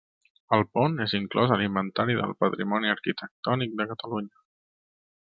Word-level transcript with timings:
El 0.55 0.63
pont 0.75 0.95
és 1.03 1.11
inclòs 1.17 1.51
a 1.55 1.59
l'Inventari 1.61 2.15
del 2.19 2.33
Patrimoni 2.43 2.91
Arquitectònic 2.93 3.77
de 3.83 3.87
Catalunya. 3.93 4.41